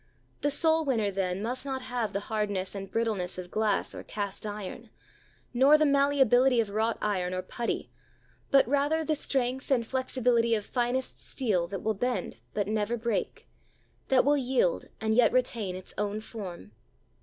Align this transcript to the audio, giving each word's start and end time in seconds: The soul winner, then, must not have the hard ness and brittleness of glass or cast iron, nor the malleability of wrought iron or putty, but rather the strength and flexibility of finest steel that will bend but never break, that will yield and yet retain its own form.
The 0.41 0.49
soul 0.49 0.83
winner, 0.83 1.11
then, 1.11 1.43
must 1.43 1.63
not 1.63 1.83
have 1.83 2.11
the 2.11 2.21
hard 2.21 2.49
ness 2.49 2.73
and 2.73 2.89
brittleness 2.89 3.37
of 3.37 3.51
glass 3.51 3.93
or 3.93 4.01
cast 4.03 4.47
iron, 4.47 4.89
nor 5.53 5.77
the 5.77 5.85
malleability 5.85 6.59
of 6.59 6.69
wrought 6.71 6.97
iron 7.03 7.35
or 7.35 7.43
putty, 7.43 7.91
but 8.49 8.67
rather 8.67 9.03
the 9.03 9.13
strength 9.13 9.69
and 9.69 9.85
flexibility 9.85 10.55
of 10.55 10.65
finest 10.65 11.19
steel 11.19 11.67
that 11.67 11.83
will 11.83 11.93
bend 11.93 12.37
but 12.55 12.67
never 12.67 12.97
break, 12.97 13.47
that 14.07 14.25
will 14.25 14.37
yield 14.37 14.89
and 14.99 15.13
yet 15.13 15.31
retain 15.31 15.75
its 15.75 15.93
own 15.99 16.19
form. 16.19 16.71